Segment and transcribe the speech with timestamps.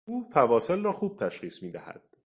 [0.05, 2.01] او فواصل را خوب تشخیص میدهد.